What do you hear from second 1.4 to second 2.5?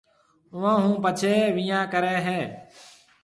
ويهان ڪريَ هيَ۔